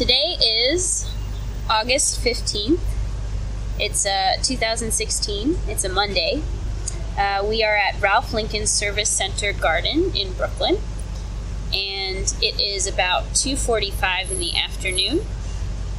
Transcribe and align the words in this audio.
Today 0.00 0.38
is 0.40 1.06
August 1.68 2.24
15th. 2.24 2.80
It's 3.78 4.06
uh, 4.06 4.36
2016. 4.42 5.58
It's 5.68 5.84
a 5.84 5.90
Monday. 5.90 6.42
Uh, 7.18 7.44
we 7.46 7.62
are 7.62 7.76
at 7.76 8.00
Ralph 8.00 8.32
Lincoln 8.32 8.66
Service 8.66 9.10
Center 9.10 9.52
Garden 9.52 10.12
in 10.16 10.32
Brooklyn, 10.32 10.78
and 11.74 12.32
it 12.40 12.58
is 12.58 12.86
about 12.86 13.34
2:45 13.34 14.30
in 14.30 14.38
the 14.38 14.56
afternoon. 14.56 15.20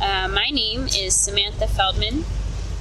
Uh, 0.02 0.28
my 0.28 0.50
name 0.50 0.88
is 0.88 1.16
Samantha 1.16 1.68
Feldman. 1.68 2.26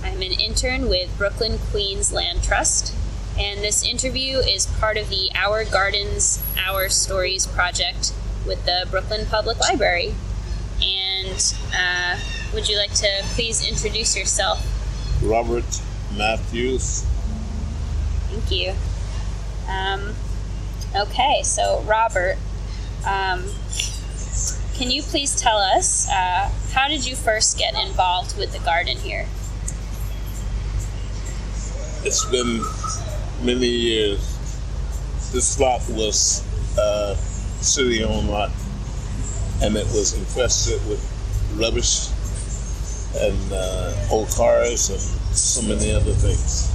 I'm 0.02 0.22
an 0.22 0.32
intern 0.40 0.88
with 0.88 1.14
Brooklyn 1.18 1.58
Queens 1.70 2.14
Land 2.14 2.42
Trust, 2.42 2.94
and 3.38 3.60
this 3.60 3.84
interview 3.84 4.38
is 4.38 4.64
part 4.64 4.96
of 4.96 5.10
the 5.10 5.30
Our 5.34 5.66
Gardens, 5.66 6.42
Our 6.56 6.88
Stories 6.88 7.46
project 7.46 8.14
with 8.46 8.64
the 8.64 8.86
Brooklyn 8.90 9.26
Public 9.26 9.60
Library. 9.60 10.14
And 10.82 11.54
uh, 11.74 12.18
would 12.54 12.68
you 12.68 12.76
like 12.76 12.92
to 12.94 13.08
please 13.34 13.66
introduce 13.66 14.16
yourself? 14.16 14.64
Robert 15.22 15.64
Matthews. 16.16 17.04
Thank 18.30 18.50
you. 18.50 18.74
Um, 19.68 20.14
okay, 20.96 21.42
so 21.42 21.82
Robert, 21.86 22.36
um, 23.06 23.44
can 24.76 24.90
you 24.90 25.02
please 25.02 25.38
tell 25.38 25.58
us 25.58 26.08
uh, 26.08 26.50
how 26.72 26.88
did 26.88 27.06
you 27.06 27.14
first 27.14 27.58
get 27.58 27.74
involved 27.74 28.36
with 28.38 28.52
the 28.52 28.58
garden 28.60 28.96
here? 28.96 29.26
It's 32.02 32.24
been 32.24 32.64
many 33.42 33.68
years. 33.68 34.20
This 35.32 35.60
lot 35.60 35.82
was 35.90 36.44
a 36.78 37.14
city 37.60 38.02
owned 38.02 38.30
lot 38.30 38.50
and 39.62 39.76
it 39.76 39.86
was 39.92 40.14
infested 40.16 40.80
with 40.88 41.00
rubbish 41.56 42.08
and 43.20 43.52
uh, 43.52 44.08
old 44.10 44.28
cars 44.30 44.88
and 44.88 45.00
so 45.36 45.60
many 45.62 45.92
other 45.92 46.12
things. 46.12 46.70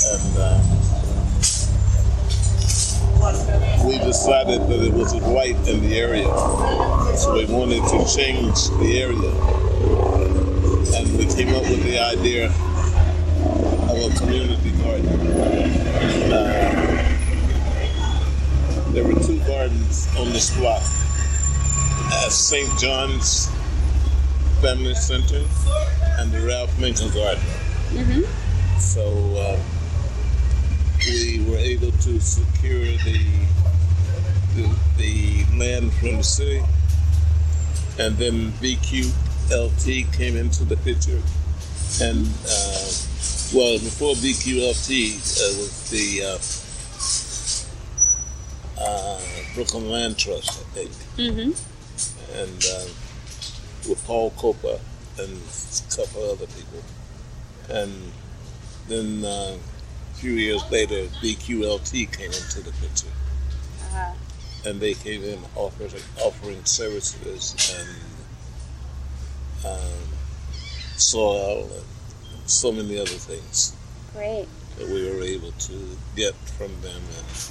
And 0.00 0.36
uh, 0.38 0.60
we 3.84 3.98
decided 3.98 4.62
that 4.68 4.80
it 4.82 4.92
wasn't 4.92 5.22
right 5.24 5.56
in 5.68 5.82
the 5.82 5.98
area, 5.98 6.24
so 7.16 7.34
we 7.34 7.44
wanted 7.44 7.82
to 7.88 8.16
change 8.16 8.70
the 8.80 9.02
area. 9.02 9.32
And 10.96 11.18
we 11.18 11.26
came 11.26 11.54
up 11.54 11.62
with 11.68 11.82
the 11.82 11.98
idea 11.98 12.46
of 13.90 13.98
a 14.00 14.18
community 14.18 14.70
garden. 14.82 15.20
Uh, 16.32 16.56
there 18.92 19.04
were 19.04 19.20
two 19.20 19.38
gardens 19.40 20.08
on 20.16 20.30
this 20.30 20.56
block 20.56 20.82
at 22.12 22.32
St. 22.32 22.78
John's 22.78 23.48
Family 24.60 24.94
Center 24.94 25.42
and 26.18 26.30
the 26.32 26.40
Ralph 26.46 26.78
Lincoln 26.78 27.10
Garden. 27.12 27.42
Mm-hmm. 27.90 28.78
So 28.78 29.02
uh, 29.36 29.58
we 31.06 31.44
were 31.48 31.56
able 31.58 31.92
to 31.92 32.20
secure 32.20 32.84
the, 33.04 33.20
the 34.54 34.76
the 34.98 35.44
land 35.58 35.92
from 35.94 36.16
the 36.18 36.22
city, 36.22 36.62
and 37.98 38.16
then 38.16 38.52
BQLT 38.60 40.12
came 40.12 40.36
into 40.36 40.64
the 40.64 40.76
picture, 40.78 41.20
and 42.02 42.26
uh, 42.48 42.90
well 43.54 43.78
before 43.78 44.14
BQLT 44.14 45.14
uh, 45.14 45.58
was 45.58 45.90
the 45.90 46.22
uh, 46.22 46.38
uh, 48.82 49.20
Brooklyn 49.54 49.90
Land 49.90 50.18
Trust, 50.18 50.60
I 50.60 50.64
think 50.74 50.90
Mm-hmm. 51.16 51.79
And 52.34 52.64
uh, 52.72 52.84
with 53.88 54.02
Paul 54.06 54.30
Copa 54.32 54.78
and 55.18 55.36
a 55.36 55.94
couple 55.96 56.30
other 56.30 56.46
people. 56.46 56.82
And 57.68 58.12
then 58.88 59.24
uh, 59.24 59.56
a 59.56 60.14
few 60.14 60.32
years 60.32 60.62
later, 60.70 61.06
BQLT 61.22 62.12
came 62.16 62.32
into 62.32 62.60
the 62.60 62.72
picture, 62.72 63.12
Uh, 63.92 64.12
and 64.66 64.80
they 64.80 64.94
came 64.94 65.22
in 65.24 65.38
offering 65.56 65.90
offering 66.24 66.64
services 66.64 67.74
and 67.78 69.72
um, 69.72 70.08
soil 70.96 71.68
and 71.74 72.50
so 72.50 72.72
many 72.72 72.98
other 72.98 73.06
things 73.10 73.74
great. 74.14 74.46
that 74.78 74.88
we 74.88 75.08
were 75.08 75.22
able 75.22 75.52
to 75.52 75.96
get 76.16 76.34
from 76.34 76.68
them 76.82 77.02
and 77.18 77.50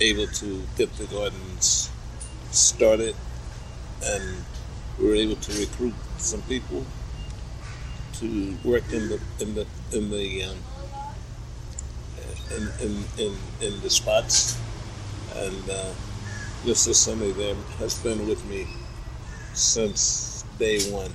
able 0.00 0.26
to 0.26 0.62
get 0.76 0.92
the 0.96 1.04
gardens 1.06 1.90
started 2.50 3.14
and 4.02 4.44
we 4.98 5.08
were 5.08 5.14
able 5.14 5.36
to 5.36 5.60
recruit 5.60 5.94
some 6.18 6.42
people 6.42 6.84
to 8.14 8.56
work 8.64 8.84
in 8.92 9.08
the 9.08 9.20
in 9.40 9.54
the 9.54 9.66
in 9.92 10.10
the 10.10 10.44
um, 10.44 10.56
in, 12.56 12.68
in, 12.80 13.04
in, 13.18 13.36
in 13.60 13.80
the 13.80 13.90
spots 13.90 14.58
and 15.34 15.70
uh, 15.70 15.92
Mr. 16.64 16.94
Sunny 16.94 17.32
there 17.32 17.54
has 17.78 17.98
been 17.98 18.26
with 18.26 18.44
me 18.46 18.66
since 19.52 20.44
day 20.58 20.80
one. 20.90 21.12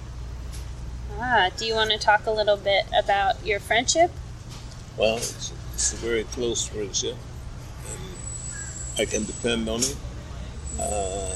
Ah, 1.18 1.50
do 1.58 1.66
you 1.66 1.74
want 1.74 1.92
to 1.92 1.98
talk 1.98 2.26
a 2.28 2.32
little 2.32 2.58
bit 2.58 2.86
about 2.98 3.46
your 3.46 3.60
friendship? 3.60 4.12
Well, 4.98 5.18
it's, 5.18 5.52
it's 5.74 5.94
a 5.94 5.96
very 5.98 6.24
close 6.26 6.68
friendship, 6.68 7.16
and 7.90 9.02
I 9.02 9.06
can 9.06 9.26
depend 9.26 9.68
on 9.68 9.80
it. 9.80 9.96
Uh, 10.80 11.36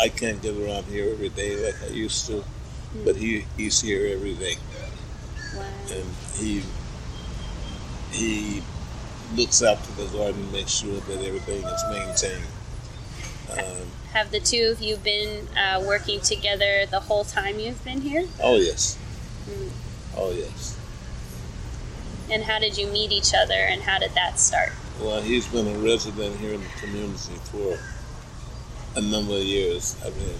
I 0.00 0.08
can't 0.08 0.40
get 0.42 0.56
around 0.56 0.84
here 0.84 1.10
every 1.12 1.28
day 1.28 1.56
like 1.64 1.76
I 1.82 1.92
used 1.92 2.26
to, 2.26 2.44
but 3.04 3.16
he, 3.16 3.44
he's 3.56 3.80
here 3.80 4.12
every 4.14 4.34
day, 4.34 4.56
Wow. 5.56 5.64
and 5.90 6.04
he 6.36 6.62
he 8.12 8.62
looks 9.34 9.62
after 9.62 9.90
the 10.02 10.08
garden, 10.16 10.50
makes 10.52 10.70
sure 10.72 11.00
that 11.00 11.24
everything 11.24 11.64
is 11.64 11.84
maintained. 11.90 12.44
Um, 13.52 13.88
Have 14.12 14.30
the 14.30 14.40
two 14.40 14.68
of 14.72 14.80
you 14.80 14.96
been 14.96 15.48
uh, 15.56 15.82
working 15.84 16.20
together 16.20 16.86
the 16.86 17.00
whole 17.00 17.24
time 17.24 17.58
you've 17.58 17.84
been 17.84 18.00
here? 18.00 18.26
oh 18.42 18.56
yes, 18.56 18.98
Mm. 19.48 19.70
oh 20.16 20.30
yes. 20.32 20.76
And 22.30 22.44
how 22.44 22.58
did 22.58 22.78
you 22.78 22.86
meet 22.86 23.12
each 23.12 23.34
other 23.34 23.52
and 23.54 23.82
how 23.82 23.98
did 23.98 24.14
that 24.14 24.40
start? 24.40 24.72
Well, 25.00 25.20
he's 25.20 25.46
been 25.46 25.66
a 25.68 25.78
resident 25.78 26.36
here 26.38 26.54
in 26.54 26.60
the 26.62 26.68
community 26.80 27.34
for 27.50 27.78
a 28.96 29.00
number 29.00 29.34
of 29.34 29.42
years. 29.42 29.96
I 30.04 30.10
mean, 30.10 30.38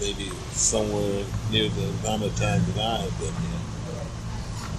maybe 0.00 0.30
somewhere 0.50 1.24
near 1.50 1.68
the 1.68 1.88
amount 2.00 2.24
of 2.24 2.36
time 2.36 2.62
that 2.66 2.78
I 2.78 2.96
have 3.02 3.18
been 3.18 3.34
here. 3.34 3.60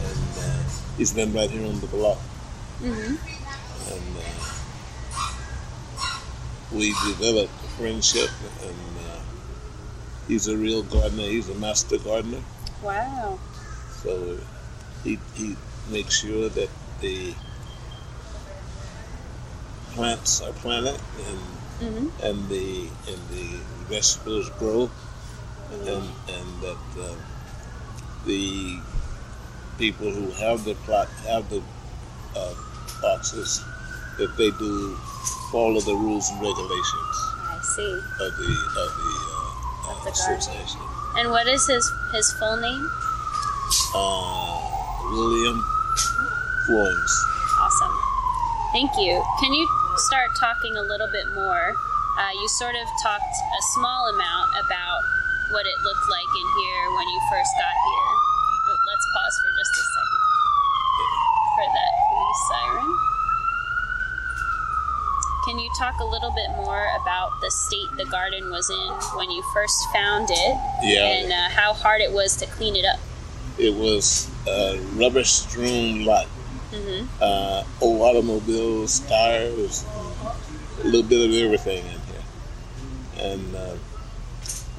And 0.03 0.38
uh, 0.38 0.64
he's 0.98 1.14
been 1.14 1.34
right 1.34 1.50
here 1.50 1.66
on 1.68 1.80
the 1.80 1.88
block. 1.88 2.20
Mm-hmm. 2.81 3.16
And 3.94 4.18
uh, 4.18 4.56
we 6.72 6.94
developed 7.08 7.53
a 7.64 7.68
friendship, 7.78 8.30
and 8.62 8.97
uh, 9.09 9.22
he's 10.28 10.47
a 10.47 10.56
real 10.58 10.84
gardener. 10.84 11.24
He's 11.24 11.50
a 11.50 11.56
master 11.56 11.97
gardener. 11.97 12.42
Wow. 12.84 13.40
So 14.03 14.38
he, 15.03 15.20
he 15.36 15.56
makes 15.90 16.20
sure 16.20 16.50
that 16.50 16.70
the 17.02 17.34
plants 19.94 20.42
are 20.42 20.52
planted 20.53 21.00
and 21.28 21.40
Mm-hmm. 21.81 22.08
and 22.24 22.47
the 22.47 22.88
and 23.12 23.19
the 23.36 23.47
vegetables 23.91 24.50
grow 24.59 24.90
and 25.72 26.08
and 26.31 26.47
that 26.63 26.84
uh, 26.97 27.12
the 28.25 28.80
people 29.78 30.09
who 30.09 30.31
have 30.40 30.64
the 30.64 30.75
plot 30.88 31.09
have 31.28 31.50
the 31.50 31.62
uh, 32.35 32.53
boxes 33.02 33.59
that 34.18 34.31
they 34.38 34.52
do 34.52 34.96
follow 35.52 35.81
the 35.81 35.94
rules 35.94 36.30
and 36.31 36.40
regulations 36.41 37.16
I 37.44 37.59
see. 37.75 37.91
of 38.24 38.31
the 38.40 38.52
of 38.84 38.90
the, 38.96 39.12
uh, 39.35 39.91
Of 39.91 39.97
uh, 40.00 40.03
the 40.08 40.12
garden. 40.16 40.40
association. 40.40 40.82
And 41.20 41.29
what 41.32 41.47
is 41.47 41.67
his 41.67 41.84
his 42.14 42.32
full 42.40 42.55
name? 42.55 42.84
Uh, 43.94 44.64
William 45.11 45.59
Florence. 46.66 47.16
Awesome. 47.59 47.96
Thank 48.72 48.91
you. 48.97 49.20
Can 49.40 49.53
you 49.53 49.67
start 49.97 50.30
talking 50.40 50.76
a 50.78 50.82
little 50.82 51.08
bit 51.12 51.28
more? 51.34 51.76
Uh, 52.20 52.32
you 52.34 52.47
sort 52.47 52.76
of 52.76 52.88
talked 53.03 53.36
a 53.59 53.62
small 53.76 54.08
amount 54.08 54.50
about 54.66 55.00
what 55.52 55.66
it 55.66 55.78
looked 55.84 56.08
like 56.09 56.32
in 56.32 56.47
here 56.64 56.84
when 56.96 57.08
you 57.09 57.20
first 57.30 57.52
got 57.59 57.76
here. 57.76 58.09
Oh, 58.68 58.78
Let's 58.88 59.06
pause 59.14 59.36
for 59.44 59.52
just 59.59 59.74
a 59.76 59.84
second 59.94 60.24
for 61.56 61.66
that 61.76 61.92
police 62.09 62.42
siren. 62.50 62.90
Can 65.46 65.59
you 65.59 65.70
talk 65.78 66.00
a 66.00 66.06
little 66.06 66.32
bit 66.32 66.50
more 66.58 66.88
about 67.02 67.40
the 67.41 67.52
state 67.52 67.90
the 67.98 68.06
garden 68.06 68.50
was 68.50 68.70
in 68.70 69.18
when 69.18 69.30
you 69.30 69.44
first 69.53 69.78
found 69.94 70.28
it 70.32 70.58
Yeah. 70.82 71.06
and 71.06 71.32
uh, 71.32 71.50
how 71.50 71.74
hard 71.74 72.02
it 72.02 72.12
was 72.12 72.36
to 72.38 72.48
clean 72.48 72.76
it 72.76 72.86
up? 72.86 73.00
It 73.59 73.74
was 73.74 74.28
a 74.48 74.80
rubbish 74.96 75.30
strewn 75.32 76.03
lot. 76.06 76.26
Hmm 76.76 77.06
Uh, 77.22 77.64
old 77.82 78.02
automobiles, 78.02 79.00
tires, 79.08 79.86
a 80.84 80.84
little 80.84 81.04
bit 81.04 81.30
of 81.30 81.34
everything 81.36 81.86
in 81.86 82.00
here. 82.12 83.32
And 83.32 83.56
uh, 83.56 83.76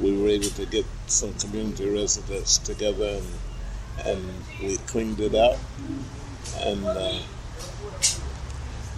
we 0.01 0.17
were 0.17 0.29
able 0.29 0.51
to 0.51 0.67
get 0.67 0.85
some 1.07 1.33
community 1.35 1.89
residents 1.89 2.59
together 2.59 3.21
and 3.21 3.27
and 4.05 4.23
we 4.61 4.77
cleaned 4.87 5.19
it 5.21 5.35
out 5.35 5.57
and 6.61 6.85
uh, 6.85 7.19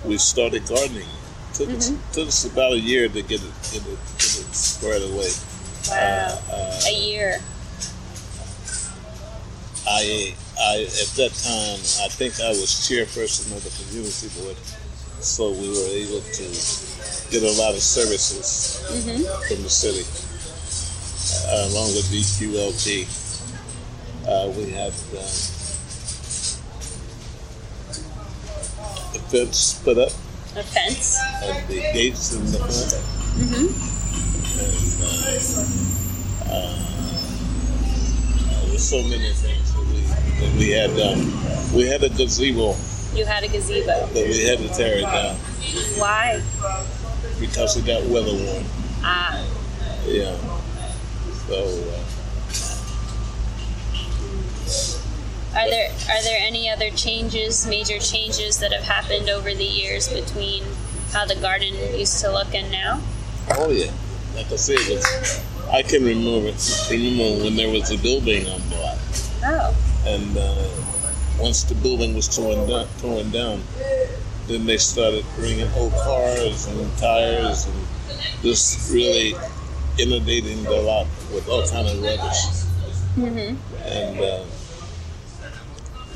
we 0.05 0.19
started 0.19 0.67
gardening. 0.67 1.07
Took, 1.55 1.71
us, 1.71 1.93
took 2.13 2.29
us 2.29 2.45
about 2.45 2.73
a 2.73 2.79
year 2.79 3.09
to 3.09 3.23
get 3.23 3.41
it 3.43 3.53
get 3.73 3.87
it, 3.87 3.99
get 4.19 4.41
it 4.43 4.55
squared 4.55 5.03
away. 5.03 5.31
Wow. 5.89 6.39
Uh, 6.51 6.81
a 6.89 6.93
year. 6.93 7.41
I, 9.87 10.35
I 10.61 10.83
at 10.83 11.11
that 11.17 11.33
time, 11.39 11.79
I 12.05 12.09
think 12.11 12.41
I 12.41 12.51
was 12.51 12.71
chairperson 12.87 13.55
of 13.57 13.63
the 13.63 13.71
community 13.79 14.29
board, 14.41 14.57
so 15.23 15.51
we 15.53 15.69
were 15.71 15.91
able 15.95 16.21
to 16.21 16.45
get 17.31 17.43
a 17.43 17.53
lot 17.63 17.75
of 17.75 17.83
services 17.83 18.83
from 19.47 19.63
the 19.63 19.71
city, 19.71 20.03
uh, 21.47 21.69
along 21.71 21.95
with 21.95 22.11
BQLT. 22.11 23.07
Uh, 24.27 24.51
we 24.59 24.71
have 24.73 24.95
uh, 25.15 25.23
the 29.13 29.19
fence 29.31 29.81
put 29.85 29.97
up 29.99 30.13
A 30.57 30.63
fence. 30.63 31.19
and 31.45 31.69
the 31.69 31.81
gates 31.93 32.35
in 32.35 32.45
the 32.47 32.59
front. 32.59 32.93
And 34.59 34.67
uh, 35.07 36.51
uh, 36.51 36.77
there 38.61 38.73
were 38.73 38.79
so 38.79 39.03
many 39.03 39.33
things 39.33 39.78
that 40.41 40.55
we 40.59 40.71
had 40.71 40.97
done. 40.97 41.19
We 41.75 41.87
had 41.87 42.03
a 42.03 42.09
gazebo 42.09 42.75
You 43.15 43.25
had 43.27 43.45
a 43.45 43.49
gazebo. 43.49 44.07
that 44.07 44.15
we 44.15 44.45
had 44.45 44.59
to 44.59 44.69
tear 44.69 44.99
it 44.99 45.03
down 45.03 45.37
Why? 45.99 46.43
because 47.41 47.77
it 47.77 47.87
got 47.87 48.03
weather 48.05 48.33
worn. 48.33 48.65
Ah, 49.03 49.45
Yeah. 50.07 50.37
So 51.47 51.55
uh, 51.55 52.05
are 55.59 55.69
there 55.71 55.91
are 55.91 56.23
there 56.23 56.39
any 56.41 56.69
other 56.71 56.91
changes, 56.91 57.67
major 57.67 57.99
changes 57.99 58.59
that 58.61 58.73
have 58.73 58.85
happened 58.85 59.29
over 59.31 59.55
the 59.55 59.65
years 59.65 60.09
between 60.09 60.63
how 61.13 61.25
the 61.25 61.37
garden 61.37 61.75
used 61.99 62.21
to 62.23 62.31
look 62.31 62.55
and 62.55 62.71
now? 62.71 63.01
oh 63.57 63.71
yeah, 63.71 63.91
like 64.37 64.53
I 64.53 64.57
said, 64.57 64.79
I 65.73 65.83
can 65.83 66.05
remember 66.05 66.53
remember 66.91 67.45
when 67.45 67.57
there 67.57 67.71
was 67.71 67.91
a 67.91 67.97
building 67.99 68.47
on 68.47 68.61
block. 68.69 68.99
Oh, 69.45 69.75
and 70.07 70.37
uh, 70.37 70.69
once 71.39 71.65
the 71.65 71.75
building 71.77 72.15
was 72.15 72.29
torn 72.35 72.69
down, 72.69 72.87
torn 72.99 73.31
down, 73.31 73.63
then 74.47 74.67
they 74.67 74.79
started 74.79 75.25
bringing 75.37 75.71
old 75.75 75.93
cars 75.93 76.67
and 76.67 76.99
tires 76.99 77.67
and 77.67 77.87
just 78.43 78.93
really 78.93 79.35
inundating 79.99 80.63
the 80.65 80.81
lot 80.83 81.07
with 81.35 81.49
all 81.49 81.67
kind 81.69 81.87
of 81.87 82.03
rubbish. 82.03 82.43
mm-hmm. 83.17 83.57
And 83.85 84.21
uh, 84.21 84.45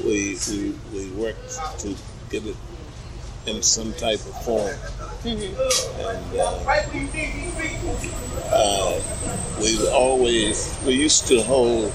we, 0.05 0.39
we 0.51 0.75
we 0.93 1.11
worked 1.11 1.79
to 1.81 1.95
get 2.31 2.47
it 2.47 2.57
in 3.47 3.63
some 3.63 3.93
type 3.95 4.21
of 4.21 4.45
form. 4.45 4.75
Mm-hmm. 5.23 5.55
And 6.01 6.41
uh, 6.41 6.63
uh, 8.53 9.01
we 9.61 9.89
always 9.89 10.79
we 10.87 10.95
used 10.95 11.27
to 11.29 11.43
hold 11.43 11.93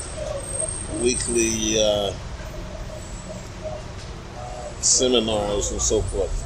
weekly 1.01 1.79
uh, 1.81 2.11
seminars 4.81 5.71
and 5.71 5.81
so 5.81 6.01
forth 6.01 6.43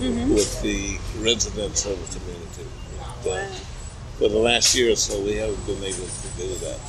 Mm-hmm. 0.00 0.32
with 0.32 0.62
the 0.62 0.96
residents 1.22 1.84
of 1.84 1.92
the 2.00 2.18
community. 2.18 2.64
But, 3.22 3.30
uh, 3.30 3.34
Wow. 3.50 3.56
for 4.18 4.28
the 4.30 4.38
last 4.38 4.74
year 4.74 4.92
or 4.92 4.96
so, 4.96 5.20
we 5.20 5.34
haven't 5.36 5.66
been 5.66 5.76
able 5.84 6.08
to 6.08 6.28
do 6.38 6.54
that. 6.64 6.80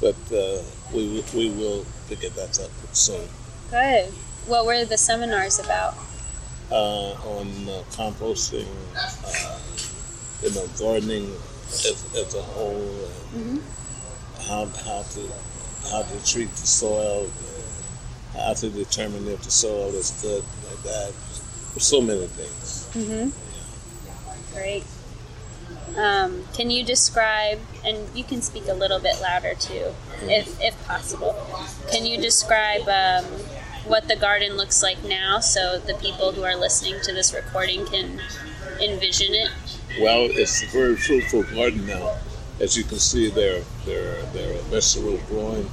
But 0.00 0.16
uh, 0.34 0.62
we 0.94 1.22
we 1.34 1.50
will 1.50 1.84
pick 2.08 2.24
it 2.24 2.34
back 2.34 2.58
up 2.64 2.70
soon 2.94 3.28
good. 3.70 4.06
What 4.46 4.64
were 4.64 4.84
the 4.86 4.96
seminars 4.96 5.58
about? 5.58 5.94
uh, 6.70 7.12
on 7.36 7.46
uh, 7.68 7.82
composting, 7.92 8.66
uh, 8.96 9.58
you 10.42 10.50
know, 10.54 10.66
gardening 10.78 11.30
as, 11.68 11.84
as 12.16 12.34
a 12.34 12.40
whole, 12.42 12.80
and 12.80 13.60
Mm-hmm. 13.60 13.81
How 14.48 14.66
how 14.84 15.02
to 15.02 15.28
how 15.90 16.02
to 16.02 16.24
treat 16.24 16.50
the 16.50 16.66
soil, 16.66 17.28
how 18.34 18.54
to 18.54 18.70
determine 18.70 19.26
if 19.28 19.42
the 19.42 19.50
soil 19.50 19.88
is 19.88 20.10
good, 20.22 20.44
like 20.68 20.82
that. 20.84 21.12
There's 21.72 21.86
so 21.86 22.00
many 22.00 22.26
things. 22.26 22.88
Mm-hmm. 22.94 24.54
Great. 24.54 24.84
Um, 25.96 26.44
can 26.54 26.70
you 26.70 26.84
describe, 26.84 27.58
and 27.84 27.98
you 28.14 28.24
can 28.24 28.40
speak 28.42 28.66
a 28.68 28.74
little 28.74 28.98
bit 28.98 29.20
louder 29.20 29.54
too, 29.54 29.92
if, 30.22 30.60
if 30.60 30.86
possible. 30.86 31.34
Can 31.90 32.06
you 32.06 32.18
describe 32.18 32.88
um, 32.88 33.24
what 33.86 34.08
the 34.08 34.16
garden 34.16 34.56
looks 34.56 34.82
like 34.82 35.02
now 35.04 35.40
so 35.40 35.78
the 35.78 35.94
people 35.94 36.32
who 36.32 36.44
are 36.44 36.56
listening 36.56 37.00
to 37.02 37.12
this 37.12 37.34
recording 37.34 37.84
can 37.86 38.20
envision 38.80 39.34
it? 39.34 39.50
Well, 40.00 40.28
it's 40.30 40.62
a 40.62 40.66
very 40.66 40.96
fruitful 40.96 41.42
garden 41.54 41.86
now. 41.86 42.16
As 42.60 42.76
you 42.76 42.84
can 42.84 42.98
see, 42.98 43.28
there 43.28 43.62
there 43.84 44.22
there 44.32 44.54
are 44.54 44.62
vegetables 44.70 45.20
growing, 45.28 45.68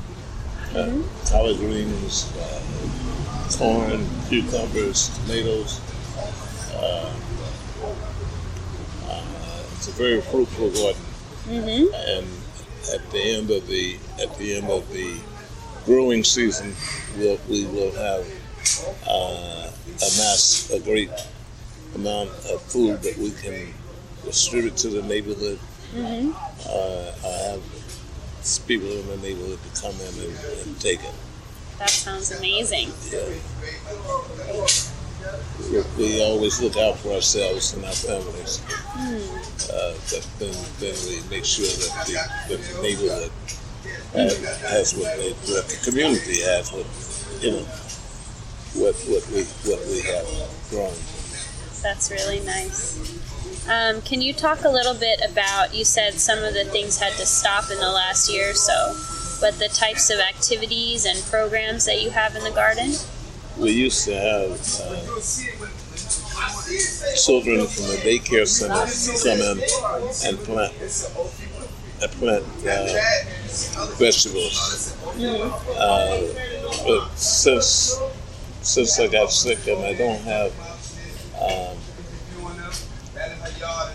uh, 0.76 1.02
collard 1.30 1.58
greens, 1.58 2.32
uh, 2.38 2.62
corn, 3.58 4.08
cucumbers, 4.28 5.10
tomatoes. 5.20 5.80
Uh, 6.74 7.12
uh, 9.06 9.64
it's 9.76 9.88
a 9.88 9.92
very 9.92 10.22
fruitful 10.22 10.72
garden, 10.72 11.02
Mm-hmm. 11.48 11.94
and 11.94 12.28
at 12.94 13.12
the 13.12 13.20
end 13.22 13.50
of 13.52 13.68
the 13.68 13.98
at 14.22 14.36
the 14.38 14.56
end 14.58 14.70
of 14.70 14.88
the 14.92 15.20
growing 15.86 16.24
season, 16.24 16.74
we'll, 17.18 17.40
we 17.50 17.66
will 17.66 17.92
have 17.94 18.26
uh, 19.08 19.70
amassed 20.00 20.72
a 20.72 20.80
great 20.80 21.10
amount 21.96 22.30
of 22.52 22.62
food 22.64 23.02
that 23.02 23.18
we 23.18 23.32
can 23.32 23.74
distribute 24.24 24.78
to 24.78 24.90
the 24.90 25.02
neighborhood. 25.04 25.60
Mm-hmm. 25.94 26.32
Uh, 26.70 27.28
I 27.28 27.34
have 27.50 27.64
people 28.68 28.88
in 28.88 29.08
the 29.08 29.18
neighborhood 29.18 29.60
to 29.62 29.82
come 29.82 29.94
in 29.94 30.14
and, 30.24 30.38
and 30.66 30.80
take 30.80 31.04
it. 31.04 31.14
That 31.80 31.90
sounds 31.90 32.32
amazing. 32.32 32.92
Yeah. 33.12 33.26
We, 35.98 36.24
always 36.24 36.62
look 36.62 36.78
out 36.78 36.98
for 37.00 37.14
ourselves 37.14 37.74
and 37.74 37.84
our 37.84 37.92
families, 37.92 38.62
uh, 39.70 39.94
but 40.10 40.28
then, 40.40 40.56
then 40.80 40.96
we 41.08 41.22
make 41.30 41.46
sure 41.46 41.66
that 41.66 42.06
the, 42.08 42.14
that 42.50 42.62
the 42.62 42.82
neighborhood 42.82 43.32
has, 44.14 44.38
has 44.62 44.96
what 44.96 45.18
they, 45.18 45.32
what 45.52 45.68
the 45.68 45.80
community 45.84 46.42
has, 46.42 46.72
what 46.72 46.88
you 47.44 47.52
know, 47.52 47.66
what 48.76 48.96
what 49.08 49.28
we 49.32 49.44
what 49.68 49.82
we 49.88 50.02
have 50.02 50.28
grown. 50.70 51.19
That's 51.82 52.12
really 52.12 52.40
nice. 52.42 52.98
Um, 53.70 54.02
can 54.02 54.22
you 54.22 54.34
talk 54.34 54.64
a 54.64 54.70
little 54.70 54.96
bit 54.96 55.22
about? 55.30 55.76
You 55.76 55.86
said 55.86 56.16
some 56.16 56.40
of 56.40 56.54
the 56.54 56.66
things 56.66 57.00
had 57.00 57.14
to 57.14 57.26
stop 57.26 57.70
in 57.72 57.78
the 57.78 57.92
last 57.92 58.32
year 58.32 58.52
or 58.52 58.54
so, 58.54 58.96
but 59.40 59.60
the 59.60 59.70
types 59.70 60.10
of 60.10 60.20
activities 60.20 61.06
and 61.06 61.22
programs 61.30 61.86
that 61.86 62.02
you 62.02 62.10
have 62.10 62.36
in 62.36 62.44
the 62.44 62.52
garden. 62.52 62.94
We 63.58 63.72
used 63.72 64.06
to 64.06 64.16
have 64.16 64.52
uh, 64.52 65.20
children 67.16 67.68
from 67.68 67.86
the 67.88 68.00
daycare 68.04 68.48
center 68.48 68.86
come 69.24 69.40
in 69.40 69.60
and 70.26 70.38
plant 70.46 70.74
and 72.02 72.12
plant 72.14 72.46
uh, 72.66 73.94
vegetables. 73.98 74.96
Uh, 75.78 76.22
but 76.86 77.10
since 77.18 78.00
since 78.62 79.00
I 79.00 79.08
got 79.08 79.32
sick 79.32 79.68
and 79.68 79.86
I 79.86 79.94
don't 79.94 80.22
have 80.22 80.54
um, 81.42 81.78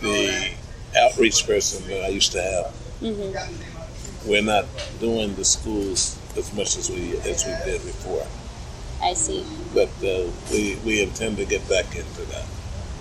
the 0.01 0.51
outreach 0.99 1.47
person 1.47 1.87
that 1.89 2.05
I 2.05 2.09
used 2.09 2.33
to 2.33 2.43
have, 2.43 2.75
Mm-hmm. 3.03 4.31
we're 4.31 4.41
not 4.43 4.65
doing 5.01 5.35
the 5.35 5.45
schools 5.45 6.19
as 6.39 6.53
much 6.55 6.79
as 6.79 6.89
we 6.89 7.19
as 7.29 7.45
we 7.45 7.53
did 7.71 7.83
before. 7.85 8.25
I 9.03 9.13
see. 9.15 9.45
But 9.75 9.89
uh, 10.03 10.31
we 10.51 10.79
we 10.87 11.03
intend 11.03 11.37
to 11.39 11.45
get 11.45 11.69
back 11.69 11.85
into 11.95 12.23
that. 12.33 12.47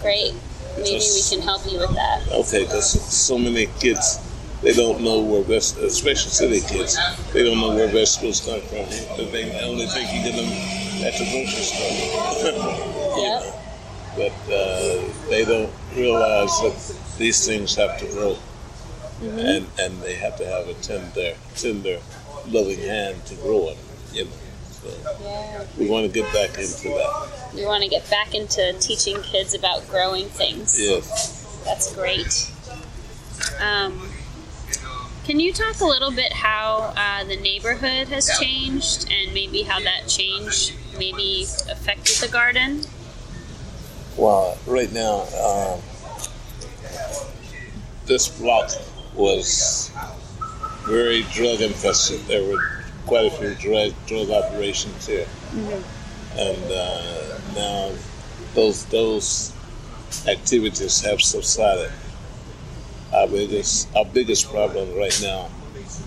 Great. 0.01 0.33
Maybe 0.77 1.00
we 1.00 1.21
can 1.29 1.41
help 1.41 1.62
you 1.71 1.77
with 1.79 1.93
that. 1.93 2.27
Okay, 2.31 2.63
because 2.65 2.89
so 2.91 3.38
many 3.38 3.67
kids 3.79 4.19
they 4.62 4.73
don't 4.73 5.01
know 5.01 5.21
where 5.21 5.43
veg- 5.43 5.77
especially 5.85 6.31
city 6.31 6.59
kids, 6.67 6.97
they 7.31 7.43
don't 7.43 7.62
know 7.62 7.75
where 7.75 7.88
vegetables 7.88 8.41
come 8.41 8.59
from. 8.62 8.83
They 9.31 9.63
only 9.63 9.85
think 9.88 10.12
you 10.12 10.23
get 10.23 10.35
them 10.35 10.51
at 11.05 11.13
the 11.15 11.25
grocery 11.31 11.63
store. 11.63 12.89
Yep. 13.23 13.62
But 14.15 14.32
uh, 14.51 15.01
they 15.29 15.43
don't 15.46 15.72
realize 15.96 16.51
that 16.62 16.96
these 17.17 17.46
things 17.46 17.75
have 17.75 17.98
to 18.00 18.05
grow, 18.08 18.38
and 19.22 19.65
and 19.79 20.01
they 20.01 20.15
have 20.15 20.38
to 20.38 20.46
have 20.46 20.67
a 20.67 20.74
tender, 20.75 21.34
tender, 21.55 22.00
loving 22.48 22.79
hand 22.79 23.25
to 23.25 23.36
grow 23.36 23.70
it. 23.70 23.77
You 24.13 24.25
know, 24.25 24.32
so 24.72 24.89
Yeah. 25.24 25.65
we 25.77 25.89
want 25.89 26.05
to 26.05 26.12
get 26.12 26.32
back 26.34 26.58
into 26.60 26.89
that. 26.89 27.29
You 27.55 27.65
want 27.65 27.84
to 27.84 27.89
get 27.89 28.08
back 28.10 28.36
into 28.36 28.74
teaching 28.79 29.22
kids 29.24 29.53
about 29.55 29.88
growing 29.89 30.27
things. 30.27 30.79
Yes. 30.79 31.62
That's 31.65 31.93
great. 31.96 32.51
Um, 33.60 34.10
can 35.24 35.39
you 35.39 35.53
talk 35.53 35.79
a 35.79 35.86
little 35.86 36.12
bit 36.12 36.34
how 36.34 36.93
uh, 36.98 37.24
the 37.24 37.38
neighborhood 37.38 38.10
has 38.10 38.29
changed 38.39 39.10
and 39.10 39.34
maybe 39.34 39.63
how 39.63 39.79
that 39.79 40.08
change 40.08 40.75
maybe 41.00 41.43
affected 41.72 42.17
the 42.17 42.27
garden? 42.32 42.82
Well, 44.17 44.58
right 44.67 44.91
now, 44.93 45.22
um, 45.43 45.79
this 48.05 48.27
block 48.39 48.70
was 49.15 49.91
very 50.86 51.24
drug 51.34 51.62
infested. 51.62 52.22
There 52.27 52.43
were 52.43 52.62
quite 53.05 53.25
a 53.25 53.32
few 53.32 53.55
drug 53.55 53.93
drug 54.05 54.29
operations 54.29 55.08
here, 55.08 55.27
and 56.38 56.72
uh, 56.72 57.39
now 57.55 57.91
those 58.53 58.86
those 58.86 59.53
activities 60.27 61.01
have 61.01 61.22
subsided. 61.22 61.91
Our 63.13 63.27
biggest 63.27 63.88
our 63.96 64.05
biggest 64.05 64.50
problem 64.51 64.96
right 64.96 65.17
now 65.22 65.50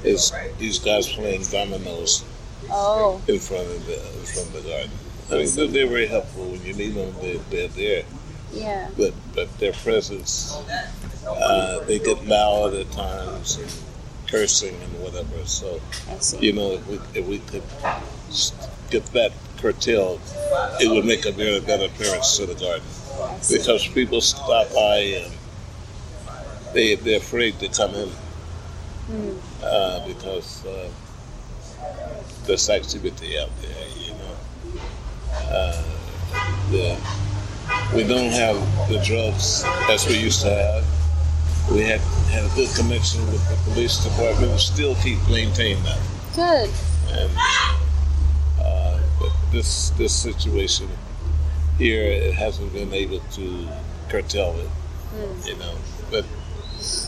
is 0.05 0.33
these 0.59 0.79
guys 0.79 1.09
playing 1.09 1.43
dominoes 1.51 2.25
Oh, 2.71 3.21
in 3.29 3.39
front 3.39 3.67
of 3.67 3.87
the 3.87 3.97
in 4.19 4.27
front 4.27 4.49
of 4.49 4.63
the 4.65 4.69
garden. 4.69 4.91
I 5.31 5.39
mean, 5.39 5.55
they're, 5.55 5.67
they're 5.67 5.87
very 5.87 6.07
helpful 6.07 6.45
when 6.47 6.63
you 6.65 6.73
need 6.75 6.95
them. 6.95 7.15
They, 7.21 7.37
they're 7.51 7.69
there, 7.69 8.05
yeah. 8.53 8.89
but 8.97 9.13
but 9.35 9.59
their 9.59 9.73
presence, 9.73 10.55
uh, 11.27 11.81
they 11.85 11.99
get 11.99 12.25
loud 12.27 12.75
at 12.75 12.91
times, 12.93 13.57
and 13.57 13.71
cursing 14.29 14.75
and 14.83 15.03
whatever. 15.03 15.45
So 15.47 15.81
you 16.39 16.53
know, 16.53 16.73
if 16.73 16.87
we 16.87 17.01
if 17.15 17.27
we 17.27 17.39
could 17.41 17.65
get 18.91 19.05
that 19.13 19.33
curtailed, 19.59 20.21
it 20.81 20.91
would 20.91 21.05
make 21.05 21.27
a 21.27 21.33
very 21.33 21.61
better 21.61 21.87
appearance 21.87 22.37
to 22.37 22.47
the 22.47 22.55
garden 22.55 22.87
because 23.51 23.87
people 23.89 24.21
stop 24.21 24.73
by 24.73 24.97
and 24.97 25.33
they 26.73 26.95
they're 26.95 27.19
afraid 27.19 27.59
to 27.61 27.69
come 27.69 27.95
in 27.95 28.11
Mm. 29.11 29.39
uh, 29.63 30.05
because 30.09 30.67
uh, 30.67 30.91
there's 32.45 32.69
activity 32.69 33.39
out 33.39 33.51
there. 33.63 33.89
You 34.05 34.15
uh, 35.51 35.83
the, 36.71 36.99
we 37.95 38.05
don't 38.05 38.33
have 38.33 38.57
the 38.89 38.99
drugs 39.05 39.65
as 39.91 40.07
we 40.07 40.19
used 40.19 40.43
to 40.43 40.51
have. 40.51 40.85
We 41.71 41.83
had 41.83 42.01
had 42.31 42.45
a 42.45 42.55
good 42.55 42.69
connection 42.77 43.25
with 43.27 43.43
the 43.49 43.71
police 43.71 44.03
department 44.05 44.53
and 44.53 44.61
still 44.61 44.95
keep 44.97 45.19
maintaining 45.29 45.83
that. 45.83 45.99
Good. 46.35 46.71
And 47.11 47.31
uh, 48.61 49.01
but 49.19 49.33
this 49.51 49.91
this 49.91 50.15
situation 50.15 50.89
here 51.79 52.05
it 52.05 52.35
hasn't 52.35 52.73
been 52.73 52.93
able 52.93 53.21
to 53.33 53.69
curtail 54.09 54.55
it. 54.59 54.71
Mm. 55.15 55.47
You 55.47 55.57
know, 55.57 55.75
but 56.11 56.25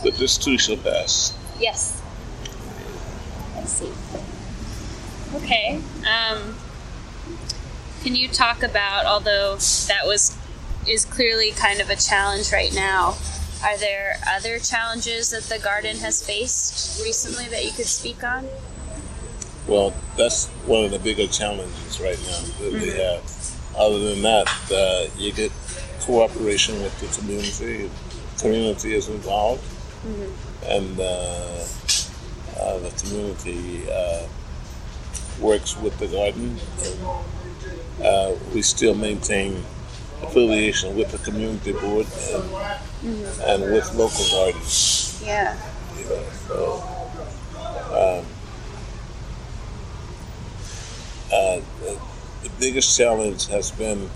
but 0.03 0.15
this 0.15 0.37
too 0.37 0.57
shall 0.57 0.77
pass. 0.77 1.33
Yes. 1.59 2.01
I 3.55 3.63
see. 3.63 3.91
Okay. 5.35 5.79
Um, 5.99 6.55
can 8.01 8.15
you 8.15 8.27
talk 8.27 8.63
about, 8.63 9.05
although 9.05 9.55
that 9.87 10.05
was 10.05 10.35
is 10.87 11.05
clearly 11.05 11.51
kind 11.51 11.81
of 11.81 11.89
a 11.89 11.95
challenge 11.95 12.51
right 12.51 12.73
now, 12.73 13.15
are 13.63 13.77
there 13.77 14.15
other 14.27 14.57
challenges 14.59 15.29
that 15.31 15.43
the 15.43 15.59
garden 15.59 15.97
has 15.97 16.25
faced 16.25 17.03
recently 17.03 17.45
that 17.45 17.65
you 17.65 17.71
could 17.71 17.85
speak 17.85 18.23
on? 18.23 18.47
Well, 19.67 19.93
that's 20.17 20.47
one 20.65 20.85
of 20.85 20.91
the 20.91 20.99
bigger 20.99 21.27
challenges 21.27 21.99
right 21.99 22.17
now 22.23 22.39
that 22.63 22.73
we 22.73 22.89
have. 22.89 23.21
Other 23.77 23.99
than 23.99 24.21
that, 24.23 24.47
uh, 24.71 25.07
you 25.17 25.31
get 25.31 25.51
cooperation 26.01 26.81
with 26.81 26.97
the 26.99 27.21
community. 27.21 27.91
Community 28.39 28.95
is 28.95 29.09
involved, 29.09 29.63
and 30.65 30.99
uh, 30.99 31.65
uh, 32.59 32.77
the 32.79 32.89
community 33.03 33.83
uh, 33.91 34.25
works 35.41 35.77
with 35.77 35.97
the 35.99 36.07
garden. 36.07 36.57
And, 36.83 37.38
uh, 38.03 38.33
we 38.53 38.61
still 38.61 38.95
maintain 38.95 39.63
affiliation 40.21 40.95
with 40.95 41.11
the 41.11 41.17
community 41.19 41.71
board 41.71 42.05
and, 42.31 42.43
and 43.43 43.73
with 43.73 43.93
local 43.95 44.25
gardens. 44.31 45.21
Yeah. 45.25 45.57
You 45.97 46.05
know, 46.05 46.23
so, 46.47 46.83
um, 47.89 48.25
uh, 51.31 51.61
the, 51.81 51.99
the 52.43 52.49
biggest 52.59 52.97
challenge 52.97 53.47
has 53.47 53.71
been 53.71 54.09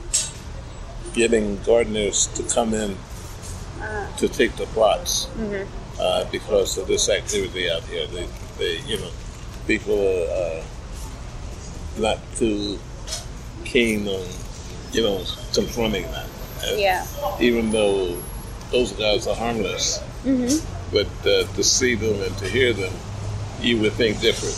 getting 1.14 1.62
gardeners 1.64 2.28
to 2.28 2.44
come 2.44 2.74
in 2.74 2.98
to 4.18 4.28
take 4.28 4.56
the 4.56 4.66
plots 4.68 5.28
uh, 6.00 6.28
because 6.32 6.78
of 6.78 6.88
this 6.88 7.10
activity 7.10 7.70
out 7.70 7.84
here. 7.84 8.08
They, 8.08 8.28
they 8.58 8.80
you 8.88 8.98
know, 8.98 9.12
people 9.68 10.00
are 10.00 10.60
uh, 10.60 10.64
not 11.98 12.20
too 12.36 12.80
keen 13.74 14.08
on, 14.08 14.26
you 14.94 15.02
know, 15.02 15.24
confronting 15.54 16.06
that. 16.12 16.28
And 16.64 16.80
Yeah. 16.80 17.06
Even 17.42 17.72
though 17.72 18.16
those 18.72 18.92
guys 18.94 19.28
are 19.28 19.36
harmless, 19.36 20.00
Mm-hmm. 20.24 20.56
but 20.96 21.08
uh, 21.28 21.44
to 21.56 21.64
see 21.64 21.96
them 21.96 22.22
and 22.22 22.38
to 22.38 22.48
hear 22.48 22.72
them, 22.72 22.94
you 23.60 23.78
would 23.82 23.92
think 23.94 24.22
different. 24.22 24.56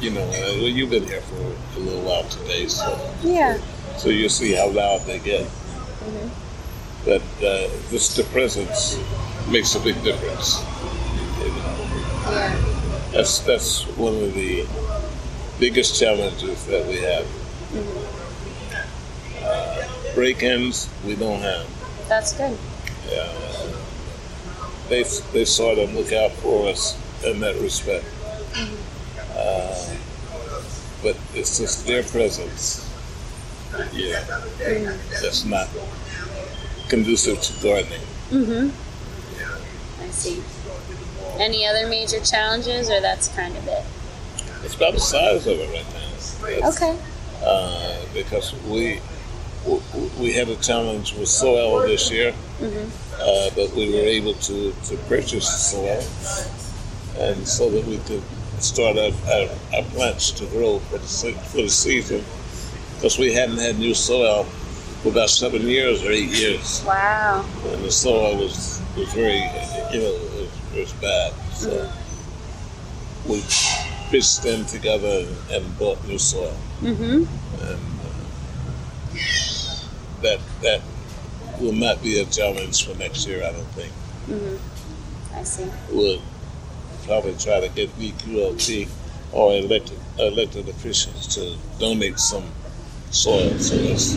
You 0.00 0.10
know, 0.12 0.22
uh, 0.24 0.56
well, 0.60 0.68
you've 0.76 0.88
been 0.90 1.04
here 1.06 1.20
for 1.20 1.36
a 1.76 1.80
little 1.80 2.00
while 2.00 2.24
today, 2.30 2.66
so 2.68 2.88
Yeah. 3.22 3.58
so 3.98 4.08
you'll 4.08 4.30
see 4.30 4.52
how 4.54 4.68
loud 4.70 5.02
they 5.06 5.18
get. 5.18 5.46
But 7.04 7.20
uh, 7.44 7.68
just 7.90 8.16
the 8.16 8.24
presence 8.32 8.96
makes 9.50 9.74
a 9.74 9.80
big 9.80 10.02
difference. 10.02 10.62
You 11.44 11.52
know, 11.52 11.76
Yeah. 12.32 12.56
that's 13.12 13.40
that's 13.40 13.84
one 13.98 14.14
of 14.16 14.32
the 14.34 14.64
biggest 15.60 16.00
challenges 16.00 16.64
that 16.66 16.86
we 16.86 16.96
have. 17.04 17.26
Uh, 17.76 18.03
break-ins 20.14 20.88
we 21.04 21.14
don't 21.16 21.40
have. 21.40 21.66
That's 22.08 22.32
good. 22.32 22.56
Yeah. 23.10 23.28
They 24.88 25.02
they 25.32 25.44
sort 25.44 25.78
of 25.78 25.94
look 25.94 26.12
out 26.12 26.32
for 26.32 26.68
us 26.68 26.96
in 27.24 27.40
that 27.40 27.56
respect. 27.60 28.04
Uh, 29.36 29.96
but 31.02 31.16
it's 31.34 31.58
just 31.58 31.86
their 31.86 32.02
presence. 32.02 32.80
Yeah, 33.92 34.24
that's 35.20 35.44
not 35.44 35.68
conducive 36.88 37.40
to 37.40 37.62
gardening. 37.62 38.00
Mm-hmm. 38.30 40.02
I 40.02 40.08
see. 40.10 40.42
Any 41.42 41.66
other 41.66 41.88
major 41.88 42.20
challenges, 42.20 42.88
or 42.88 43.00
that's 43.00 43.28
kind 43.28 43.56
of 43.56 43.66
it? 43.66 43.84
It's 44.64 44.76
about 44.76 44.94
the 44.94 45.00
size 45.00 45.46
of 45.46 45.58
it 45.58 45.68
right 45.74 45.86
now. 45.92 46.14
It's, 46.14 46.76
Okay. 46.76 46.96
Uh, 47.44 47.96
because 48.14 48.54
we 48.64 49.00
we 50.18 50.32
had 50.32 50.48
a 50.48 50.56
challenge 50.56 51.14
with 51.16 51.28
soil 51.28 51.80
this 51.82 52.10
year, 52.10 52.34
uh, 52.62 53.50
but 53.56 53.72
we 53.74 53.90
were 53.92 54.00
able 54.06 54.34
to, 54.34 54.72
to 54.84 54.96
purchase 55.08 55.48
soil, 55.70 56.02
and 57.18 57.46
so 57.46 57.70
that 57.70 57.84
we 57.86 57.98
could 57.98 58.22
start 58.60 58.96
our, 58.98 59.10
our, 59.32 59.48
our 59.76 59.82
plants 59.90 60.30
to 60.32 60.46
grow 60.46 60.78
for 60.80 60.98
the 60.98 61.32
for 61.50 61.62
the 61.62 61.68
season. 61.68 62.24
Because 62.96 63.18
we 63.18 63.32
hadn't 63.32 63.58
had 63.58 63.78
new 63.78 63.94
soil 63.94 64.44
for 65.02 65.08
about 65.10 65.28
seven 65.30 65.62
years 65.62 66.02
or 66.04 66.10
eight 66.12 66.30
years, 66.30 66.82
Wow. 66.86 67.44
and 67.66 67.84
the 67.84 67.90
soil 67.90 68.36
was 68.36 68.80
was 68.96 69.12
very 69.14 69.38
you 69.92 70.00
know 70.00 70.14
it 70.14 70.40
was, 70.40 70.50
it 70.74 70.80
was 70.80 70.92
bad. 70.94 71.32
So 71.54 71.90
we 73.26 73.42
pitched 74.10 74.42
them 74.42 74.64
together 74.66 75.26
and, 75.50 75.78
bought 75.78 76.02
new 76.06 76.18
soil 76.18 76.54
Mm-hmm. 76.82 77.24
and 77.64 77.80
that 80.24 80.40
that 80.62 80.80
will 81.60 81.72
not 81.72 82.02
be 82.02 82.18
a 82.18 82.24
challenge 82.24 82.84
for 82.86 82.96
next 82.98 83.26
year. 83.28 83.44
I 83.44 83.52
don't 83.52 83.64
think 83.78 83.92
Mm-hmm. 84.28 85.36
I 85.36 85.42
see. 85.44 85.66
we'll 85.92 86.20
probably 87.06 87.34
try 87.36 87.60
to 87.60 87.68
get 87.68 87.90
BQLT 87.98 88.88
or 89.32 89.52
elected 89.54 89.98
elected 90.18 90.68
officials 90.68 91.26
to 91.34 91.56
donate 91.78 92.18
some 92.18 92.44
soil 93.10 93.50
to 93.50 93.92
us. 93.92 94.14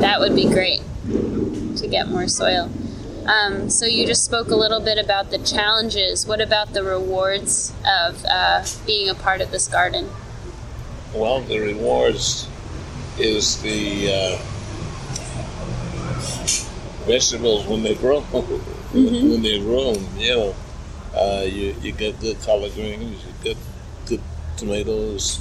That 0.00 0.20
would 0.20 0.34
be 0.34 0.44
great 0.48 0.82
to 1.76 1.88
get 1.88 2.08
more 2.08 2.28
soil. 2.28 2.70
Um, 3.26 3.70
so 3.70 3.86
you 3.86 4.06
just 4.06 4.24
spoke 4.24 4.48
a 4.48 4.56
little 4.56 4.80
bit 4.80 4.98
about 4.98 5.30
the 5.30 5.38
challenges. 5.38 6.26
What 6.26 6.40
about 6.42 6.74
the 6.74 6.84
rewards 6.84 7.72
of 7.86 8.22
uh, 8.26 8.64
being 8.86 9.08
a 9.08 9.14
part 9.14 9.40
of 9.40 9.50
this 9.50 9.66
garden? 9.68 10.10
Well, 11.14 11.42
the 11.42 11.60
rewards 11.60 12.48
is 13.18 13.62
the 13.62 14.10
uh, 14.10 14.38
vegetables 17.06 17.66
when 17.68 17.84
they 17.84 17.94
grow. 17.94 18.20
when 18.92 19.42
they 19.42 19.60
grow, 19.60 19.94
you 20.16 20.34
know, 20.34 20.54
uh, 21.14 21.44
you 21.46 21.76
you 21.82 21.92
get 21.92 22.18
good 22.18 22.40
collard 22.42 22.74
greens, 22.74 23.24
you 23.24 23.32
get 23.44 23.56
good 24.06 24.20
tomatoes, 24.56 25.40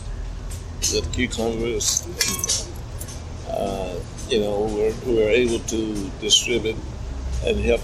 good 0.92 1.12
cucumbers. 1.12 2.06
Uh, 3.50 3.96
you 4.30 4.42
know, 4.42 4.62
we're, 4.66 4.94
we're 5.08 5.30
able 5.30 5.60
to 5.60 6.10
distribute 6.22 6.78
and 7.46 7.60
help 7.60 7.82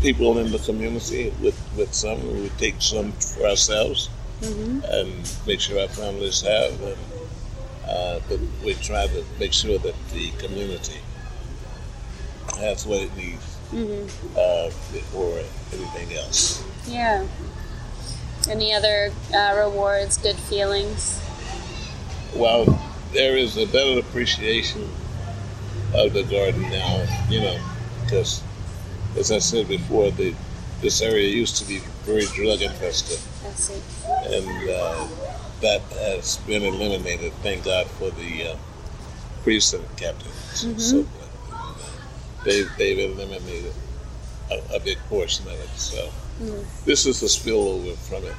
people 0.00 0.38
in 0.38 0.52
the 0.52 0.58
community 0.60 1.32
with, 1.42 1.58
with 1.76 1.92
some. 1.92 2.22
We 2.42 2.48
take 2.58 2.80
some 2.80 3.10
for 3.10 3.46
ourselves 3.46 4.08
Mm-hmm. 4.40 4.80
and 4.84 5.36
make 5.46 5.60
sure 5.60 5.80
our 5.80 5.88
families 5.88 6.42
have, 6.42 6.80
and 6.80 6.96
uh, 7.88 8.20
but 8.28 8.38
we 8.64 8.74
try 8.74 9.06
to 9.08 9.24
make 9.40 9.52
sure 9.52 9.78
that 9.78 9.94
the 10.12 10.30
community 10.38 11.00
has 12.58 12.86
what 12.86 13.02
it 13.02 13.16
needs 13.16 13.56
Mm-hmm. 13.72 14.34
uh, 14.34 14.66
before 14.94 15.40
anything 15.74 16.16
else. 16.16 16.64
Yeah. 16.86 17.26
Any 18.48 18.72
other 18.72 19.12
uh, 19.34 19.54
rewards, 19.62 20.16
good 20.16 20.36
feelings? 20.36 21.20
Well, 22.34 22.64
there 23.12 23.36
is 23.36 23.58
a 23.58 23.66
better 23.66 24.00
appreciation 24.00 24.88
of 25.94 26.14
the 26.14 26.22
garden 26.22 26.62
now, 26.62 27.06
you 27.28 27.40
know, 27.42 27.60
because 28.04 28.42
as 29.18 29.30
I 29.30 29.38
said 29.38 29.68
before, 29.68 30.10
the 30.12 30.34
this 30.80 31.02
area 31.02 31.28
used 31.28 31.56
to 31.56 31.64
be 31.66 31.82
very 32.08 32.24
drug 32.34 32.62
infested, 32.62 33.20
and 34.32 34.70
uh, 34.70 35.06
that 35.60 35.82
has 36.00 36.38
been 36.46 36.62
eliminated. 36.62 37.32
Thank 37.42 37.64
God 37.64 37.86
for 37.86 38.10
the 38.10 38.52
uh, 38.52 38.56
precinct 39.44 39.94
captains. 39.96 40.64
Mhm. 40.64 40.80
So 40.80 41.06
uh, 41.52 41.84
they 42.44 42.62
they've 42.78 43.10
eliminated 43.10 43.74
a, 44.50 44.76
a 44.76 44.80
big 44.80 44.98
portion 45.10 45.46
of 45.48 45.54
it. 45.60 45.70
So 45.76 46.08
Mm. 46.40 46.64
this 46.84 47.04
is 47.04 47.20
a 47.24 47.26
spillover 47.26 47.96
from 48.08 48.22
it. 48.24 48.34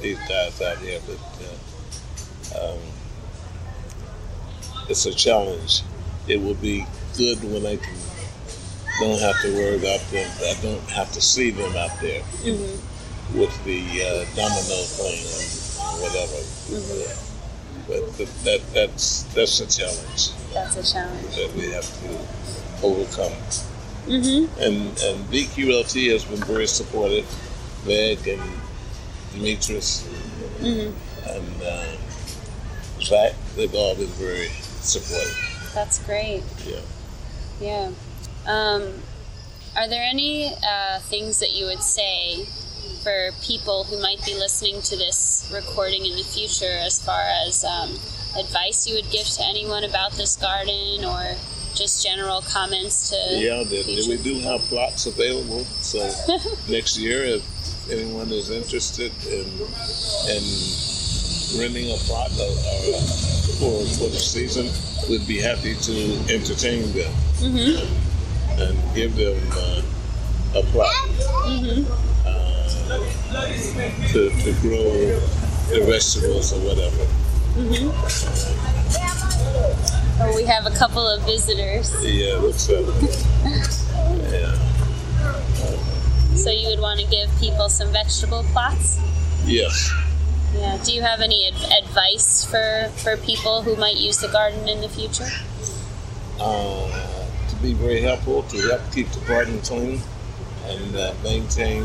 These 0.00 0.18
guys 0.28 0.62
out 0.62 0.78
here, 0.78 1.00
but 1.04 1.18
uh, 1.42 2.74
um, 2.74 2.78
it's 4.88 5.04
a 5.06 5.12
challenge. 5.12 5.82
It 6.28 6.40
will 6.40 6.54
be 6.54 6.86
good 7.18 7.42
when 7.42 7.66
I 7.66 7.76
can 7.76 7.94
don't 9.00 9.18
have 9.20 9.34
to 9.42 9.52
worry 9.52 9.76
about 9.76 9.98
them. 10.12 10.30
I 10.46 10.54
don't 10.62 10.88
have 10.90 11.10
to 11.14 11.20
see 11.20 11.50
them 11.50 11.74
out 11.74 11.90
there 12.00 12.22
Mm-hmm. 12.46 12.93
With 13.34 13.52
the 13.64 13.80
uh, 14.02 14.24
domino 14.36 14.78
thing 14.98 15.18
and 15.18 16.02
whatever. 16.02 16.40
Mhm. 16.70 17.30
But, 17.86 18.16
but 18.16 18.28
that 18.44 18.60
that's 18.72 19.24
that's 19.34 19.60
a 19.60 19.66
challenge 19.66 20.30
That's 20.54 20.76
a 20.76 20.92
challenge. 20.94 21.34
that 21.36 21.52
we 21.54 21.70
have 21.72 21.84
to 21.84 22.86
overcome. 22.86 23.32
Mm-hmm. 24.06 24.60
And 24.60 24.76
and 25.04 25.24
BQLT 25.30 26.10
has 26.12 26.24
been 26.24 26.42
very 26.44 26.66
supportive. 26.66 27.26
Meg 27.86 28.26
and 28.28 28.42
Demetrius 29.32 30.06
Mm-hmm. 30.60 31.28
and 31.28 31.62
uh, 31.62 31.96
Zach, 33.02 33.32
they've 33.56 33.74
all 33.74 33.94
been 33.96 34.06
very 34.16 34.48
supportive. 34.80 35.36
That's 35.74 35.98
great. 36.06 36.42
Yeah. 36.64 36.80
Yeah. 37.60 37.90
Um, 38.46 39.02
are 39.76 39.88
there 39.88 40.02
any 40.04 40.54
uh, 40.54 41.00
things 41.00 41.40
that 41.40 41.52
you 41.52 41.66
would 41.66 41.82
say 41.82 42.46
for 43.04 43.30
people 43.42 43.84
who 43.84 44.00
might 44.00 44.24
be 44.24 44.34
listening 44.34 44.80
to 44.80 44.96
this 44.96 45.48
recording 45.52 46.06
in 46.06 46.16
the 46.16 46.24
future 46.24 46.78
as 46.80 46.98
far 47.04 47.20
as 47.46 47.62
um, 47.64 47.90
advice 48.38 48.86
you 48.88 48.94
would 48.94 49.10
give 49.10 49.26
to 49.26 49.44
anyone 49.44 49.84
about 49.84 50.12
this 50.12 50.36
garden 50.36 51.04
or 51.04 51.36
just 51.74 52.02
general 52.02 52.40
comments 52.40 53.10
to 53.10 53.16
Yeah, 53.38 53.62
they, 53.62 53.82
future 53.82 54.08
we 54.08 54.16
do 54.16 54.38
have 54.40 54.60
plots 54.62 55.04
available. 55.06 55.64
So 55.82 56.00
next 56.68 56.96
year, 56.98 57.22
if 57.24 57.44
anyone 57.92 58.30
is 58.32 58.48
interested 58.50 59.12
in 59.26 59.44
in 60.32 60.44
renting 61.60 61.90
a 61.92 61.98
plot 62.08 62.30
or, 62.40 62.48
or 62.48 63.00
for 63.60 63.84
for 64.00 64.08
the 64.08 64.18
season, 64.18 64.70
we'd 65.10 65.26
be 65.28 65.40
happy 65.40 65.74
to 65.74 65.94
entertain 66.32 66.90
them 66.92 67.12
Mhm. 67.42 67.86
and 68.64 68.94
give 68.94 69.14
them 69.16 69.36
uh, 69.52 69.82
a 70.58 70.62
plot 70.72 70.94
Mhm. 71.52 71.84
To, 74.12 74.30
to 74.30 74.52
grow 74.60 74.90
the 75.70 75.84
vegetables 75.86 76.52
or 76.52 76.60
whatever. 76.60 77.06
Oh, 80.20 80.32
we 80.36 80.44
have 80.44 80.66
a 80.66 80.70
couple 80.70 81.06
of 81.06 81.22
visitors. 81.24 81.92
Yeah, 82.04 82.34
looks 82.36 82.68
up. 82.70 82.84
yeah. 84.30 84.54
So 86.36 86.50
you 86.50 86.68
would 86.68 86.80
want 86.80 87.00
to 87.00 87.06
give 87.06 87.28
people 87.40 87.68
some 87.68 87.92
vegetable 87.92 88.44
plots? 88.52 88.98
Yes. 89.44 89.92
Yeah. 90.54 90.78
Do 90.84 90.92
you 90.92 91.02
have 91.02 91.20
any 91.20 91.48
ad- 91.48 91.82
advice 91.84 92.44
for, 92.44 92.90
for 92.96 93.16
people 93.16 93.62
who 93.62 93.76
might 93.76 93.96
use 93.96 94.18
the 94.18 94.28
garden 94.28 94.68
in 94.68 94.80
the 94.80 94.88
future? 94.88 95.28
uh, 96.40 97.26
to 97.48 97.56
be 97.62 97.72
very 97.74 98.00
helpful 98.02 98.42
to 98.44 98.56
help 98.68 98.80
keep 98.92 99.08
the 99.10 99.20
garden 99.26 99.60
clean 99.60 100.00
and 100.66 100.96
uh, 100.96 101.14
maintain 101.22 101.84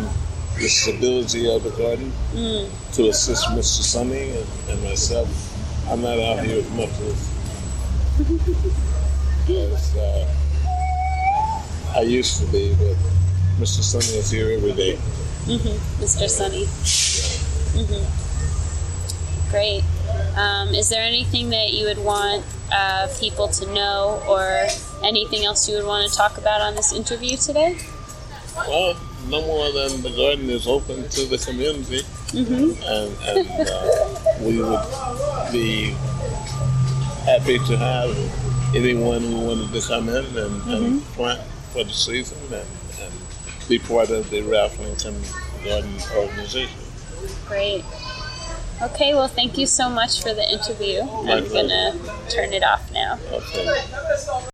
the 0.59 0.67
stability 0.67 1.49
of 1.49 1.63
the 1.63 1.71
garden. 1.71 2.11
Mm. 2.33 2.69
To 2.95 3.09
assist 3.09 3.45
Mr. 3.47 3.81
Sunny 3.81 4.31
and, 4.31 4.47
and 4.69 4.83
myself, 4.83 5.27
I'm 5.89 6.01
not 6.01 6.19
out 6.19 6.43
here 6.45 6.59
as 6.59 6.69
much 6.71 6.89
as, 6.99 7.29
uh, 9.95 10.27
I 11.95 12.01
used 12.01 12.39
to 12.41 12.45
be, 12.51 12.75
but 12.75 12.95
Mr. 13.57 13.81
Sunny 13.81 14.17
is 14.19 14.29
here 14.29 14.51
every 14.51 14.73
day. 14.73 14.95
Mm-hmm. 15.45 16.03
Mr. 16.03 16.29
Sunny. 16.29 16.65
Mm-hmm. 17.75 18.29
Great. 19.49 19.83
Um, 20.37 20.75
is 20.75 20.89
there 20.89 21.01
anything 21.01 21.49
that 21.49 21.73
you 21.73 21.85
would 21.85 21.97
want 21.97 22.45
uh, 22.71 23.07
people 23.19 23.47
to 23.47 23.65
know 23.73 24.21
or 24.27 24.67
anything 25.03 25.45
else 25.45 25.67
you 25.67 25.75
would 25.75 25.85
want 25.85 26.09
to 26.09 26.15
talk 26.15 26.37
about 26.37 26.61
on 26.61 26.75
this 26.75 26.93
interview 26.93 27.35
today? 27.35 27.77
Well, 28.55 28.95
no 29.27 29.41
more 29.41 29.71
than 29.71 30.01
the 30.01 30.09
garden 30.15 30.49
is 30.49 30.67
open 30.67 31.07
to 31.09 31.25
the 31.25 31.37
community, 31.37 32.01
Mm-hmm. 32.29 32.77
and, 32.83 33.39
and 33.39 33.67
uh, 33.67 34.45
we 34.45 34.61
would 34.61 35.51
be 35.51 35.95
happy 37.25 37.57
to 37.57 37.75
have 37.75 38.75
anyone 38.75 39.21
who 39.21 39.39
wanted 39.47 39.73
to 39.73 39.81
come 39.87 40.09
in 40.09 40.23
and, 40.37 40.61
and 40.71 41.03
plant 41.15 41.41
for 41.73 41.83
the 41.83 41.91
season 41.91 42.37
and, 42.53 42.67
and 43.01 43.13
be 43.67 43.79
part 43.79 44.11
of 44.11 44.29
the 44.29 44.41
Ralph 44.43 44.77
Lincoln 44.79 45.19
Garden 45.65 45.97
organization. 46.15 46.79
Great. 47.47 47.83
Okay, 48.83 49.15
well, 49.15 49.27
thank 49.27 49.57
you 49.57 49.65
so 49.65 49.89
much 49.89 50.21
for 50.21 50.31
the 50.33 50.47
interview. 50.47 51.03
My 51.03 51.33
I'm 51.37 51.49
going 51.49 51.67
to 51.67 51.97
turn 52.29 52.53
it 52.53 52.63
off 52.63 52.91
now. 52.93 53.17
Okay. 53.31 53.65